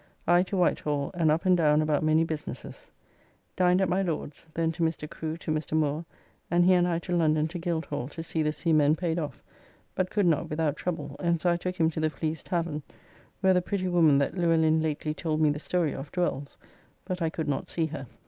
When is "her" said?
17.85-18.07